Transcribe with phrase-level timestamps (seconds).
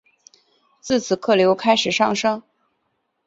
[0.79, 2.41] 自此客流开始上升。